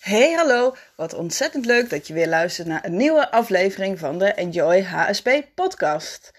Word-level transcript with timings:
Hey 0.00 0.32
hallo, 0.32 0.74
wat 0.96 1.14
ontzettend 1.14 1.66
leuk 1.66 1.90
dat 1.90 2.06
je 2.06 2.14
weer 2.14 2.28
luistert 2.28 2.68
naar 2.68 2.84
een 2.84 2.96
nieuwe 2.96 3.30
aflevering 3.30 3.98
van 3.98 4.18
de 4.18 4.32
Enjoy 4.32 4.82
HSP 4.82 5.30
podcast. 5.54 6.32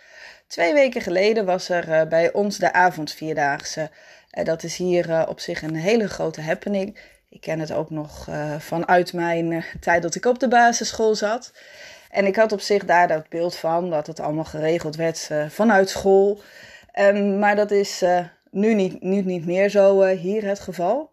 Twee 0.48 0.74
weken 0.74 1.01
geleden 1.01 1.45
was 1.45 1.69
er 1.69 1.92
eh, 1.92 2.08
bij 2.08 2.33
ons 2.33 2.58
de 2.58 2.74
avondvierdaagse. 2.74 3.89
Uh, 4.32 4.45
dat 4.45 4.63
is 4.63 4.75
hier 4.75 5.09
uh, 5.09 5.24
op 5.27 5.39
zich 5.39 5.61
een 5.61 5.75
hele 5.75 6.08
grote 6.08 6.42
happening. 6.42 6.97
Ik 7.29 7.42
ken 7.42 7.59
het 7.59 7.71
ook 7.71 7.89
nog 7.89 8.27
vanuit 8.60 9.14
mijn 9.14 9.66
tijd 9.80 10.02
dat 10.02 10.16
ik 10.16 10.25
op 10.25 10.39
de 10.39 10.48
basisschool 10.48 11.16
zat. 11.16 11.52
En 12.09 12.25
ik 12.25 12.36
had 12.36 12.52
op 12.52 12.62
zich 12.62 12.86
daar 12.86 13.07
dat 13.07 13.30
beeld 13.30 13.55
van 13.55 13.89
dat 13.89 14.07
het 14.07 14.20
allemaal 14.20 14.43
geregeld 14.43 14.96
werd 14.96 15.30
vanuit 15.50 15.89
school. 15.89 16.41
Um, 17.00 17.39
maar 17.39 17.55
dat 17.55 17.71
is 17.71 18.04
nu, 18.52 18.73
niet, 18.73 19.02
nu 19.02 19.21
niet 19.21 19.46
meer 19.46 19.70
zo 19.70 20.05
hier 20.05 20.46
het 20.46 20.59
geval. 20.59 21.12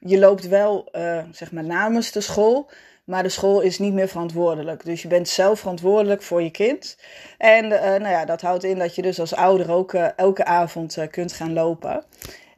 Je 0.00 0.18
loopt 0.18 0.48
wel 0.48 0.88
zeg 1.32 1.52
maar 1.52 1.64
namens 1.64 2.12
de 2.12 2.20
school. 2.20 2.70
Maar 3.04 3.22
de 3.22 3.28
school 3.28 3.60
is 3.60 3.78
niet 3.78 3.92
meer 3.92 4.08
verantwoordelijk. 4.08 4.84
Dus 4.84 5.02
je 5.02 5.08
bent 5.08 5.28
zelf 5.28 5.58
verantwoordelijk 5.58 6.22
voor 6.22 6.42
je 6.42 6.50
kind. 6.50 6.96
En 7.38 7.64
uh, 7.64 7.80
nou 7.80 8.08
ja, 8.08 8.24
dat 8.24 8.40
houdt 8.40 8.64
in 8.64 8.78
dat 8.78 8.94
je 8.94 9.02
dus 9.02 9.20
als 9.20 9.34
ouder 9.34 9.70
ook 9.70 9.92
uh, 9.92 10.08
elke 10.16 10.44
avond 10.44 10.98
kunt 11.10 11.32
gaan 11.32 11.52
lopen. 11.52 12.04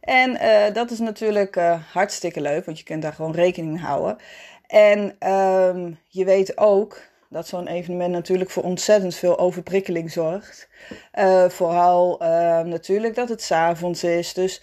En 0.01 0.39
dat 0.73 0.91
is 0.91 0.99
natuurlijk 0.99 1.57
hartstikke 1.93 2.41
leuk, 2.41 2.65
want 2.65 2.79
je 2.79 2.85
kunt 2.85 3.03
daar 3.03 3.13
gewoon 3.13 3.33
rekening 3.33 3.73
mee 3.73 3.83
houden. 3.83 4.17
En 4.67 4.99
um, 5.31 5.99
je 6.09 6.25
weet 6.25 6.59
ook 6.59 7.01
dat 7.29 7.49
zo'n 7.49 7.67
evenement 7.67 8.13
natuurlijk 8.13 8.51
voor 8.51 8.63
ontzettend 8.63 9.15
veel 9.15 9.39
overprikkeling 9.39 10.11
zorgt. 10.11 10.69
vooral 11.49 12.17
natuurlijk 12.65 13.15
dat 13.15 13.29
het 13.29 13.43
s'avonds 13.43 14.05
is. 14.05 14.33
Dus 14.33 14.63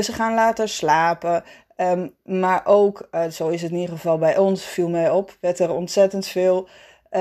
ze 0.00 0.12
gaan 0.12 0.34
later 0.34 0.68
slapen. 0.68 1.44
Um, 1.82 2.14
maar 2.24 2.62
ook, 2.64 3.08
uh, 3.12 3.26
zo 3.26 3.48
is 3.48 3.62
het 3.62 3.70
in 3.70 3.76
ieder 3.76 3.94
geval 3.94 4.18
bij 4.18 4.38
ons, 4.38 4.64
viel 4.64 4.88
mij 4.88 5.10
op, 5.10 5.36
werd 5.40 5.58
er 5.58 5.70
ontzettend 5.70 6.26
veel, 6.26 6.68
uh, 7.10 7.20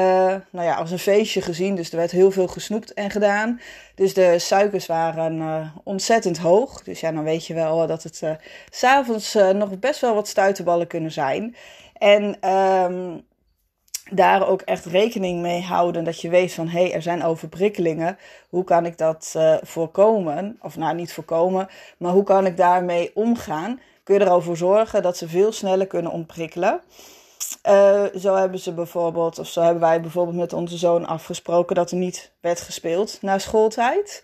nou 0.49 0.65
ja, 0.65 0.75
als 0.75 0.91
een 0.91 0.99
feestje 0.99 1.41
gezien. 1.41 1.75
Dus 1.75 1.91
er 1.91 1.97
werd 1.97 2.11
heel 2.11 2.31
veel 2.31 2.47
gesnoept 2.47 2.93
en 2.93 3.09
gedaan. 3.09 3.59
Dus 3.95 4.13
de 4.13 4.39
suikers 4.39 4.85
waren 4.85 5.37
uh, 5.37 5.67
ontzettend 5.83 6.37
hoog. 6.37 6.83
Dus 6.83 6.99
ja, 6.99 7.11
dan 7.11 7.23
weet 7.23 7.47
je 7.47 7.53
wel 7.53 7.87
dat 7.87 8.03
het 8.03 8.15
s 8.15 8.23
s'avonds 8.69 9.33
nog 9.33 9.79
best 9.79 10.01
wel 10.01 10.15
wat 10.15 10.27
stuiterballen 10.27 10.87
kunnen 10.87 11.11
zijn. 11.11 11.55
En 11.93 12.49
um, 12.49 13.25
daar 14.11 14.47
ook 14.47 14.61
echt 14.61 14.85
rekening 14.85 15.41
mee 15.41 15.61
houden 15.61 16.03
dat 16.03 16.21
je 16.21 16.29
weet 16.29 16.53
van 16.53 16.67
hé, 16.67 16.81
hey, 16.81 16.93
er 16.93 17.01
zijn 17.01 17.23
overprikkelingen. 17.23 18.17
Hoe 18.49 18.63
kan 18.63 18.85
ik 18.85 18.97
dat 18.97 19.35
voorkomen? 19.61 20.57
Of 20.61 20.77
nou, 20.77 20.95
niet 20.95 21.13
voorkomen, 21.13 21.67
maar 21.97 22.11
hoe 22.11 22.23
kan 22.23 22.45
ik 22.45 22.57
daarmee 22.57 23.11
omgaan? 23.13 23.79
Kun 24.03 24.15
je 24.15 24.21
erover 24.21 24.57
zorgen 24.57 25.01
dat 25.01 25.17
ze 25.17 25.27
veel 25.27 25.51
sneller 25.51 25.87
kunnen 25.87 26.11
ontprikkelen. 26.11 26.81
Uh, 27.69 28.03
zo 28.19 28.35
hebben 28.35 28.59
ze 28.59 28.73
bijvoorbeeld, 28.73 29.39
of 29.39 29.47
zo 29.47 29.61
hebben 29.61 29.81
wij 29.81 30.01
bijvoorbeeld 30.01 30.37
met 30.37 30.53
onze 30.53 30.77
zoon 30.77 31.05
afgesproken 31.05 31.75
dat 31.75 31.91
er 31.91 31.97
niet 31.97 32.31
werd 32.41 32.61
gespeeld 32.61 33.17
na 33.21 33.37
schooltijd. 33.37 34.23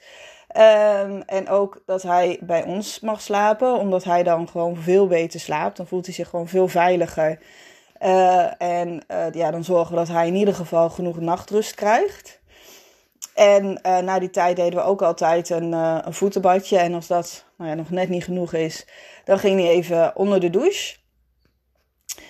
Um, 0.58 1.22
en 1.22 1.50
ook 1.50 1.82
dat 1.86 2.02
hij 2.02 2.40
bij 2.42 2.64
ons 2.64 3.00
mag 3.00 3.22
slapen, 3.22 3.74
omdat 3.78 4.04
hij 4.04 4.24
dan 4.24 4.48
gewoon 4.50 4.76
veel 4.76 5.08
beter 5.08 5.40
slaapt. 5.40 5.78
Dan 5.78 5.88
voelt 5.88 6.06
hij 6.06 6.14
zich 6.14 6.30
gewoon 6.30 6.48
veel 6.48 6.68
veiliger. 6.68 7.40
Uh, 8.02 8.62
en 8.62 9.06
uh, 9.12 9.32
ja, 9.32 9.52
dan 9.52 9.64
zorgen 9.64 9.94
we 9.94 10.00
dat 10.00 10.08
hij 10.08 10.28
in 10.28 10.36
ieder 10.36 10.56
geval 10.56 10.90
genoeg 10.90 11.20
nachtrust 11.20 11.76
krijgt. 11.76 12.40
En 13.34 13.80
na 13.82 14.20
die 14.20 14.30
tijd 14.30 14.56
deden 14.56 14.80
we 14.80 14.86
ook 14.86 15.02
altijd 15.02 15.50
een, 15.50 15.72
een 15.72 16.14
voetenbadje. 16.14 16.78
En 16.78 16.94
als 16.94 17.08
dat 17.08 17.46
nou 17.58 17.70
ja, 17.70 17.76
nog 17.76 17.90
net 17.90 18.10
niet 18.10 18.24
genoeg 18.24 18.54
is, 18.54 18.88
dan 19.26 19.40
ging 19.40 19.60
hij 19.60 19.70
even 19.70 20.16
onder 20.16 20.40
de 20.40 20.50
douche. 20.50 20.96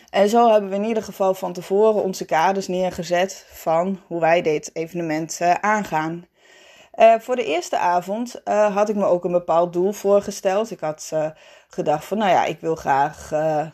En 0.10 0.30
zo 0.30 0.52
hebben 0.52 0.70
we 0.70 0.76
in 0.76 0.84
ieder 0.84 1.04
geval 1.04 1.34
van 1.34 1.54
tevoren 1.54 2.04
onze 2.04 2.26
kaders 2.26 2.68
neergezet 2.68 3.46
van 3.50 4.02
hoe 4.08 4.20
wij 4.20 4.42
dit 4.42 4.70
evenement 4.74 5.40
uh, 5.42 5.54
aangaan. 5.54 6.28
Voor 7.20 7.36
de 7.36 7.46
eerste 7.46 7.78
avond 7.78 8.42
had 8.46 8.90
ik 8.90 8.96
me 8.96 9.06
ook 9.06 9.24
een 9.24 9.32
bepaald 9.32 9.74
doel 9.74 9.92
voorgesteld. 9.92 10.72
Ik 10.72 10.80
had 10.80 11.12
gedacht 11.68 12.06
van, 12.06 12.18
nou 12.18 12.32
ja, 12.32 12.46
ik 12.46 12.60
wil 12.60 12.76
graag 12.76 13.30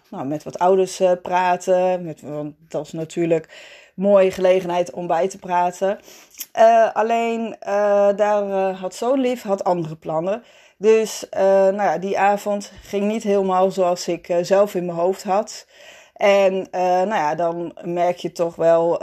nou, 0.09 0.25
met 0.25 0.43
wat 0.43 0.59
ouders 0.59 1.01
praten. 1.21 2.03
Met, 2.03 2.21
want 2.21 2.55
dat 2.59 2.85
is 2.85 2.91
natuurlijk 2.91 3.49
mooie 3.93 4.31
gelegenheid 4.31 4.91
om 4.91 5.07
bij 5.07 5.29
te 5.29 5.37
praten. 5.37 5.99
alleen 6.93 7.55
daar 8.15 8.71
had 8.71 8.95
zo'n 8.95 9.19
lief 9.19 9.41
had 9.41 9.63
andere 9.63 9.95
plannen. 9.95 10.43
Dus 10.77 11.25
nou 11.29 11.75
ja, 11.75 11.97
die 11.97 12.19
avond 12.19 12.71
ging 12.83 13.05
niet 13.05 13.23
helemaal 13.23 13.71
zoals 13.71 14.07
ik 14.07 14.35
zelf 14.41 14.75
in 14.75 14.85
mijn 14.85 14.97
hoofd 14.97 15.23
had. 15.23 15.67
En 16.13 16.67
nou 16.71 17.15
ja, 17.15 17.35
dan 17.35 17.73
merk 17.83 18.17
je 18.17 18.31
toch 18.31 18.55
wel 18.55 19.01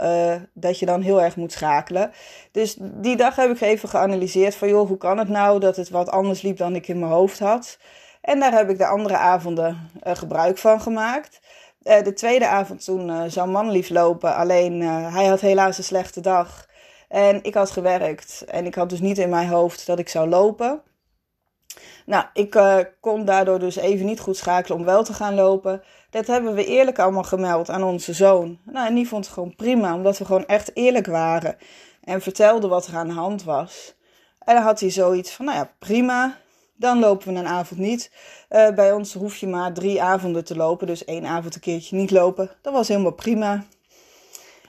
dat 0.53 0.79
je 0.79 0.85
dan 0.85 1.01
heel 1.01 1.21
erg 1.21 1.35
moet 1.35 1.51
schakelen. 1.51 2.11
Dus 2.51 2.77
die 2.79 3.15
dag 3.15 3.35
heb 3.35 3.49
ik 3.49 3.61
even 3.61 3.89
geanalyseerd 3.89 4.55
van 4.55 4.67
joh, 4.67 4.87
hoe 4.87 4.97
kan 4.97 5.17
het 5.17 5.29
nou 5.29 5.59
dat 5.59 5.75
het 5.75 5.89
wat 5.89 6.09
anders 6.09 6.41
liep 6.41 6.57
dan 6.57 6.75
ik 6.75 6.87
in 6.87 6.99
mijn 6.99 7.11
hoofd 7.11 7.39
had. 7.39 7.77
En 8.21 8.39
daar 8.39 8.51
heb 8.51 8.69
ik 8.69 8.77
de 8.77 8.85
andere 8.85 9.17
avonden 9.17 9.89
gebruik 10.03 10.57
van 10.57 10.81
gemaakt. 10.81 11.39
De 11.83 12.13
tweede 12.13 12.47
avond 12.47 12.83
toen 12.83 13.31
zou 13.31 13.49
Manlief 13.49 13.89
lopen, 13.89 14.35
alleen 14.35 14.81
hij 14.81 15.25
had 15.25 15.41
helaas 15.41 15.77
een 15.77 15.83
slechte 15.83 16.21
dag. 16.21 16.69
En 17.07 17.43
ik 17.43 17.53
had 17.53 17.71
gewerkt 17.71 18.45
en 18.47 18.65
ik 18.65 18.75
had 18.75 18.89
dus 18.89 18.99
niet 18.99 19.17
in 19.17 19.29
mijn 19.29 19.47
hoofd 19.47 19.85
dat 19.85 19.99
ik 19.99 20.09
zou 20.09 20.29
lopen. 20.29 20.81
Nou, 22.05 22.25
ik 22.33 22.55
uh, 22.55 22.77
kon 22.99 23.25
daardoor 23.25 23.59
dus 23.59 23.75
even 23.75 24.05
niet 24.05 24.19
goed 24.19 24.37
schakelen 24.37 24.77
om 24.77 24.85
wel 24.85 25.03
te 25.03 25.13
gaan 25.13 25.33
lopen. 25.33 25.83
Dat 26.09 26.27
hebben 26.27 26.53
we 26.53 26.65
eerlijk 26.65 26.99
allemaal 26.99 27.23
gemeld 27.23 27.69
aan 27.69 27.83
onze 27.83 28.13
zoon. 28.13 28.59
Nou, 28.63 28.87
en 28.87 28.95
die 28.95 29.07
vond 29.07 29.25
het 29.25 29.33
gewoon 29.33 29.55
prima, 29.55 29.93
omdat 29.93 30.17
we 30.17 30.25
gewoon 30.25 30.45
echt 30.45 30.75
eerlijk 30.75 31.05
waren. 31.05 31.57
En 32.03 32.21
vertelden 32.21 32.69
wat 32.69 32.87
er 32.87 32.95
aan 32.95 33.07
de 33.07 33.13
hand 33.13 33.43
was. 33.43 33.95
En 34.39 34.55
dan 34.55 34.63
had 34.63 34.79
hij 34.79 34.89
zoiets 34.89 35.31
van, 35.31 35.45
nou 35.45 35.57
ja, 35.57 35.71
prima. 35.79 36.37
Dan 36.81 36.99
lopen 36.99 37.33
we 37.33 37.39
een 37.39 37.47
avond 37.47 37.79
niet. 37.79 38.11
Uh, 38.49 38.69
bij 38.69 38.91
ons 38.91 39.13
hoef 39.13 39.35
je 39.35 39.47
maar 39.47 39.73
drie 39.73 40.01
avonden 40.01 40.43
te 40.43 40.55
lopen. 40.55 40.87
Dus 40.87 41.05
één 41.05 41.25
avond 41.25 41.55
een 41.55 41.61
keertje 41.61 41.95
niet 41.95 42.11
lopen. 42.11 42.51
Dat 42.61 42.73
was 42.73 42.87
helemaal 42.87 43.11
prima. 43.11 43.63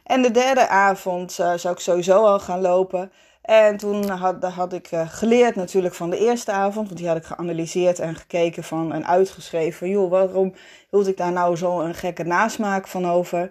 En 0.05 0.23
de 0.23 0.31
derde 0.31 0.69
avond 0.69 1.39
uh, 1.41 1.55
zou 1.55 1.75
ik 1.75 1.81
sowieso 1.81 2.25
al 2.25 2.41
gaan 2.41 2.61
lopen. 2.61 3.13
En 3.43 3.77
toen 3.77 4.09
had, 4.09 4.45
had 4.45 4.73
ik 4.73 4.93
uh, 4.93 5.09
geleerd 5.09 5.55
natuurlijk 5.55 5.95
van 5.95 6.11
de 6.11 6.19
eerste 6.19 6.53
avond, 6.53 6.87
want 6.87 6.99
die 6.99 7.09
had 7.09 7.17
ik 7.17 7.25
geanalyseerd 7.25 7.99
en 7.99 8.15
gekeken 8.15 8.65
van 8.65 8.93
en 8.93 9.07
uitgeschreven. 9.07 9.89
Joh, 9.89 10.11
waarom 10.11 10.55
hield 10.91 11.07
ik 11.07 11.17
daar 11.17 11.33
nou 11.33 11.57
zo 11.57 11.81
een 11.81 11.95
gekke 11.95 12.25
nasmaak 12.25 12.89
van 12.89 13.11
over? 13.11 13.51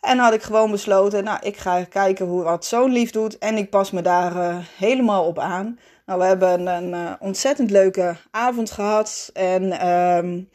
En 0.00 0.18
had 0.18 0.32
ik 0.32 0.42
gewoon 0.42 0.70
besloten, 0.70 1.24
nou, 1.24 1.38
ik 1.42 1.56
ga 1.56 1.84
kijken 1.84 2.26
hoe 2.26 2.42
wat 2.42 2.64
zo'n 2.64 2.92
lief 2.92 3.10
doet 3.10 3.38
en 3.38 3.56
ik 3.56 3.70
pas 3.70 3.90
me 3.90 4.02
daar 4.02 4.64
helemaal 4.76 5.24
op 5.24 5.38
aan. 5.38 5.78
Nou, 6.06 6.18
we 6.18 6.24
hebben 6.24 6.66
een 6.66 6.88
uh, 6.88 7.12
ontzettend 7.18 7.70
leuke 7.70 8.16
avond 8.30 8.70
gehad 8.70 9.30
en 9.32 9.88
um, 9.88 10.48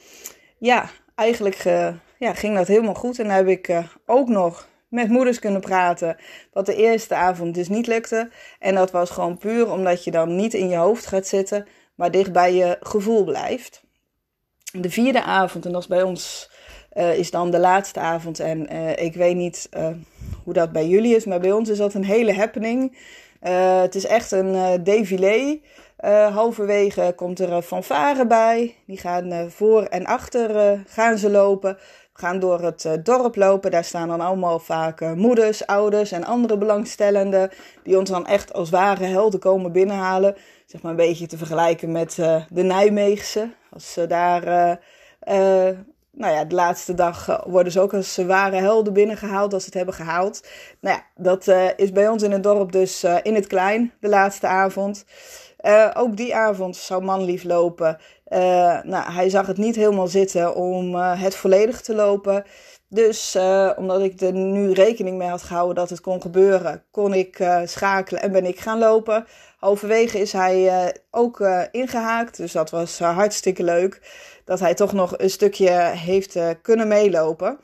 ja, 0.57 0.89
eigenlijk 1.15 1.63
ja, 2.17 2.33
ging 2.33 2.55
dat 2.55 2.67
helemaal 2.67 2.93
goed. 2.93 3.19
En 3.19 3.25
dan 3.25 3.35
heb 3.35 3.47
ik 3.47 3.83
ook 4.05 4.27
nog 4.27 4.67
met 4.87 5.09
moeders 5.09 5.39
kunnen 5.39 5.61
praten. 5.61 6.17
Wat 6.53 6.65
de 6.65 6.75
eerste 6.75 7.15
avond 7.15 7.55
dus 7.55 7.67
niet 7.67 7.87
lukte. 7.87 8.29
En 8.59 8.75
dat 8.75 8.91
was 8.91 9.09
gewoon 9.09 9.37
puur 9.37 9.71
omdat 9.71 10.03
je 10.03 10.11
dan 10.11 10.35
niet 10.35 10.53
in 10.53 10.69
je 10.69 10.75
hoofd 10.75 11.05
gaat 11.05 11.27
zitten, 11.27 11.67
maar 11.95 12.11
dicht 12.11 12.31
bij 12.31 12.53
je 12.53 12.77
gevoel 12.79 13.23
blijft. 13.23 13.83
De 14.71 14.89
vierde 14.89 15.23
avond, 15.23 15.65
en 15.65 15.71
dat 15.71 15.81
is 15.81 15.87
bij 15.87 16.03
ons, 16.03 16.51
is 16.93 17.31
dan 17.31 17.51
de 17.51 17.59
laatste 17.59 17.99
avond. 17.99 18.39
En 18.39 18.67
ik 18.99 19.13
weet 19.13 19.35
niet 19.35 19.69
hoe 20.43 20.53
dat 20.53 20.71
bij 20.71 20.87
jullie 20.87 21.15
is, 21.15 21.25
maar 21.25 21.39
bij 21.39 21.51
ons 21.51 21.69
is 21.69 21.77
dat 21.77 21.93
een 21.93 22.05
hele 22.05 22.33
happening. 22.33 22.97
Het 23.81 23.95
is 23.95 24.05
echt 24.05 24.31
een 24.31 24.83
défilé. 24.83 25.59
halverwege 26.33 27.13
komt 27.15 27.39
er 27.39 27.51
een 27.51 27.61
fanfare 27.61 28.27
bij. 28.27 28.75
Die 28.85 28.97
gaan 28.97 29.51
voor 29.51 29.83
en 29.83 30.05
achter 30.05 30.79
gaan 30.87 31.17
ze 31.17 31.29
lopen 31.29 31.77
gaan 32.19 32.39
door 32.39 32.61
het 32.61 32.83
uh, 32.83 32.93
dorp 33.03 33.35
lopen. 33.35 33.71
Daar 33.71 33.83
staan 33.83 34.07
dan 34.07 34.21
allemaal 34.21 34.59
vaak 34.59 35.01
uh, 35.01 35.13
moeders, 35.13 35.65
ouders 35.65 36.11
en 36.11 36.23
andere 36.23 36.57
belangstellenden. 36.57 37.49
Die 37.83 37.97
ons 37.97 38.09
dan 38.09 38.27
echt 38.27 38.53
als 38.53 38.69
ware 38.69 39.05
helden 39.05 39.39
komen 39.39 39.71
binnenhalen. 39.71 40.35
Zeg 40.65 40.81
maar 40.81 40.91
een 40.91 40.97
beetje 40.97 41.27
te 41.27 41.37
vergelijken 41.37 41.91
met 41.91 42.17
uh, 42.17 42.41
de 42.49 42.63
Nijmeegse. 42.63 43.49
Als 43.69 43.93
ze 43.93 44.07
daar, 44.07 44.79
nou 46.19 46.33
ja, 46.33 46.45
de 46.45 46.55
laatste 46.55 46.93
dag 46.93 47.43
worden 47.45 47.71
ze 47.71 47.79
ook 47.79 47.93
als 47.93 48.17
ware 48.17 48.55
helden 48.55 48.93
binnengehaald. 48.93 49.53
Als 49.53 49.63
ze 49.63 49.69
het 49.69 49.77
hebben 49.77 49.95
gehaald. 49.95 50.47
Nou 50.79 50.97
ja, 50.97 51.05
dat 51.15 51.47
is 51.75 51.91
bij 51.91 52.07
ons 52.07 52.23
in 52.23 52.31
het 52.31 52.43
dorp 52.43 52.71
dus 52.71 53.03
in 53.03 53.35
het 53.35 53.47
klein, 53.47 53.93
de 53.99 54.09
laatste 54.09 54.47
avond. 54.47 55.05
Ook 55.93 56.17
die 56.17 56.35
avond 56.35 56.75
zou 56.75 57.03
Manlief 57.03 57.43
lopen. 57.43 57.97
nou, 58.83 59.11
hij 59.11 59.29
zag 59.29 59.47
het 59.47 59.57
niet 59.57 59.75
helemaal 59.75 60.07
zitten 60.07 60.55
om 60.55 60.95
het 60.95 61.35
volledig 61.35 61.81
te 61.81 61.95
lopen. 61.95 62.43
Dus 62.89 63.37
omdat 63.75 64.01
ik 64.01 64.21
er 64.21 64.33
nu 64.33 64.71
rekening 64.71 65.17
mee 65.17 65.29
had 65.29 65.43
gehouden 65.43 65.75
dat 65.75 65.89
het 65.89 66.01
kon 66.01 66.21
gebeuren, 66.21 66.83
kon 66.91 67.13
ik 67.13 67.49
schakelen 67.65 68.21
en 68.21 68.31
ben 68.31 68.45
ik 68.45 68.59
gaan 68.59 68.79
lopen. 68.79 69.25
Halverwege 69.57 70.19
is 70.19 70.31
hij 70.31 70.93
ook 71.11 71.47
ingehaakt, 71.71 72.37
dus 72.37 72.51
dat 72.51 72.69
was 72.69 72.99
hartstikke 72.99 73.63
leuk 73.63 74.01
dat 74.45 74.59
hij 74.59 74.73
toch 74.73 74.93
nog 74.93 75.17
een 75.17 75.29
stukje 75.29 75.71
heeft 75.95 76.37
kunnen 76.61 76.87
meelopen. 76.87 77.59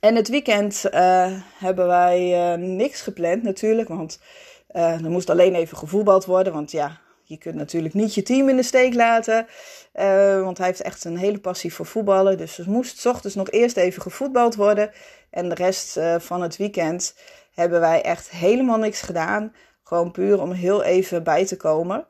En 0.00 0.16
het 0.16 0.28
weekend 0.28 0.84
hebben 1.58 1.86
wij 1.86 2.56
niks 2.56 3.00
gepland 3.00 3.42
natuurlijk, 3.42 3.88
want 3.88 4.20
er 4.68 5.10
moest 5.10 5.30
alleen 5.30 5.54
even 5.54 5.76
gevoetbald 5.76 6.24
worden. 6.24 6.52
Want 6.52 6.70
ja, 6.70 7.00
je 7.22 7.38
kunt 7.38 7.54
natuurlijk 7.54 7.94
niet 7.94 8.14
je 8.14 8.22
team 8.22 8.48
in 8.48 8.56
de 8.56 8.62
steek 8.62 8.94
laten, 8.94 9.46
want 10.42 10.58
hij 10.58 10.66
heeft 10.66 10.82
echt 10.82 11.04
een 11.04 11.16
hele 11.16 11.40
passie 11.40 11.74
voor 11.74 11.86
voetballen. 11.86 12.38
Dus 12.38 12.58
er 12.58 12.70
moest 12.70 13.06
ochtends 13.06 13.36
nog 13.36 13.50
eerst 13.50 13.76
even 13.76 14.02
gevoetbald 14.02 14.54
worden. 14.54 14.90
En 15.30 15.48
de 15.48 15.54
rest 15.54 16.00
van 16.18 16.42
het 16.42 16.56
weekend 16.56 17.16
hebben 17.54 17.80
wij 17.80 18.02
echt 18.02 18.30
helemaal 18.30 18.78
niks 18.78 19.00
gedaan. 19.00 19.52
Gewoon 19.82 20.10
puur 20.10 20.40
om 20.40 20.52
heel 20.52 20.82
even 20.82 21.22
bij 21.22 21.46
te 21.46 21.56
komen. 21.56 22.06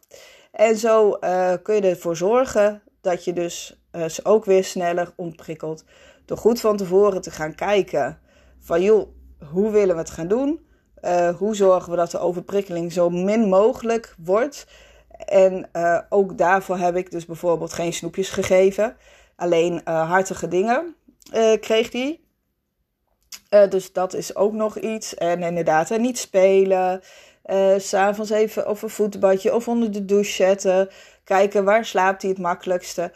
En 0.53 0.77
zo 0.77 1.19
kun 1.63 1.75
je 1.75 1.81
ervoor 1.81 2.17
zorgen 2.17 2.83
dat 3.01 3.25
je 3.25 3.33
dus 3.33 3.83
ze 4.09 4.25
ook 4.25 4.45
weer 4.45 4.65
sneller 4.65 5.13
ontprikkelt. 5.17 5.85
Door 6.25 6.39
goed 6.39 6.61
van 6.61 6.77
tevoren 6.77 7.21
te 7.21 7.31
gaan 7.31 7.55
kijken 7.55 8.19
van 8.61 8.83
joh, 8.83 9.09
hoe 9.51 9.71
willen 9.71 9.95
we 9.95 10.01
het 10.01 10.11
gaan 10.11 10.29
doen? 10.29 10.67
Uh, 11.03 11.37
hoe 11.37 11.55
zorgen 11.55 11.91
we 11.91 11.97
dat 11.97 12.11
de 12.11 12.19
overprikkeling 12.19 12.93
zo 12.93 13.11
min 13.11 13.49
mogelijk 13.49 14.15
wordt? 14.25 14.67
En 15.27 15.69
uh, 15.73 15.99
ook 16.09 16.39
daarvoor 16.39 16.79
heb 16.79 16.97
ik 16.97 17.11
dus 17.11 17.27
bijvoorbeeld 17.27 17.73
geen 17.73 17.93
snoepjes 17.93 18.31
gegeven. 18.31 18.97
Alleen 19.37 19.81
hartige 19.85 20.49
dingen 20.49 20.95
kreeg 21.61 21.93
hij. 21.93 22.21
dus 23.69 23.93
dat 23.93 24.15
is 24.15 24.37
ook 24.37 24.53
nog 24.53 24.79
iets. 24.79 25.15
En 25.15 25.43
inderdaad, 25.43 25.99
niet 25.99 26.19
spelen. 26.19 27.01
S'avonds 27.77 28.31
even 28.31 28.69
of 28.69 28.83
een 28.83 28.91
voetbadje 28.91 29.55
of 29.55 29.69
onder 29.69 29.93
de 29.93 30.05
douche 30.05 30.33
zetten. 30.33 30.89
Kijken 31.25 31.65
waar 31.65 31.85
slaapt 31.85 32.23
hij 32.23 32.31
het 32.31 32.41
makkelijkste. 32.41 33.13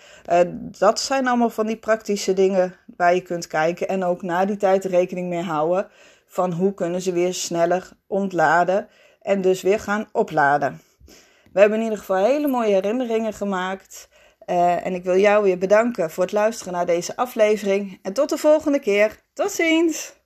Dat 0.79 1.01
zijn 1.01 1.27
allemaal 1.27 1.51
van 1.51 1.67
die 1.67 1.77
praktische 1.77 2.33
dingen 2.33 2.75
waar 2.97 3.15
je 3.15 3.21
kunt 3.21 3.47
kijken. 3.47 3.89
En 3.89 4.05
ook 4.05 4.23
na 4.23 4.45
die 4.45 4.57
tijd 4.57 4.85
rekening 4.85 5.29
mee 5.29 5.43
houden. 5.43 5.89
Van 6.33 6.53
hoe 6.53 6.75
kunnen 6.75 7.03
ze 7.03 7.13
weer 7.13 7.35
sneller 7.35 7.91
ontladen. 8.07 8.89
En 9.21 9.41
dus 9.41 9.63
weer 9.63 9.81
gaan 9.81 10.09
opladen. 10.13 10.81
We 11.53 11.61
hebben 11.61 11.79
in 11.79 11.85
ieder 11.85 11.99
geval 11.99 12.25
hele 12.25 12.49
mooie 12.49 12.73
herinneringen 12.73 13.33
gemaakt. 13.33 14.09
Uh, 14.47 14.87
en 14.87 14.95
ik 14.95 15.05
wil 15.05 15.17
jou 15.17 15.43
weer 15.43 15.59
bedanken 15.59 16.11
voor 16.11 16.23
het 16.23 16.33
luisteren 16.33 16.73
naar 16.73 16.87
deze 16.87 17.17
aflevering. 17.17 17.99
En 18.03 18.13
tot 18.13 18.29
de 18.29 18.39
volgende 18.39 18.79
keer. 18.79 19.21
Tot 19.35 19.51
ziens! 19.51 20.22